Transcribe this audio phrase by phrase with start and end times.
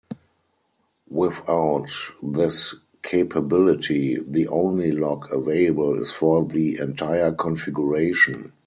[1.11, 1.85] Without
[2.23, 8.51] this capability, the only lock available is for the entire configuration.